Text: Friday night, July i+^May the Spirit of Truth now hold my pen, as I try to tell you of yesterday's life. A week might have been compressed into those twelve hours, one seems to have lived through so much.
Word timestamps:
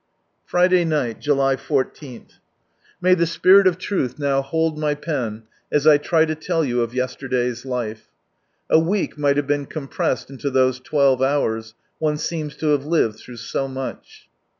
Friday 0.47 0.83
night, 0.83 1.19
July 1.19 1.53
i+^May 1.53 3.15
the 3.15 3.27
Spirit 3.27 3.67
of 3.67 3.77
Truth 3.77 4.17
now 4.17 4.41
hold 4.41 4.75
my 4.75 4.95
pen, 4.95 5.43
as 5.71 5.85
I 5.85 5.99
try 5.99 6.25
to 6.25 6.33
tell 6.33 6.65
you 6.65 6.81
of 6.81 6.95
yesterday's 6.95 7.67
life. 7.67 8.07
A 8.67 8.79
week 8.79 9.15
might 9.15 9.37
have 9.37 9.45
been 9.45 9.67
compressed 9.67 10.31
into 10.31 10.49
those 10.49 10.79
twelve 10.79 11.21
hours, 11.21 11.75
one 11.99 12.17
seems 12.17 12.55
to 12.55 12.69
have 12.69 12.83
lived 12.83 13.17
through 13.19 13.37
so 13.37 13.67
much. 13.67 14.27